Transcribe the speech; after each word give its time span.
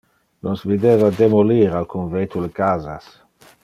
Nos 0.47 0.63
videva 0.71 1.11
demolir 1.19 1.69
alcun 1.83 2.11
vetule 2.17 2.53
casas. 2.61 3.15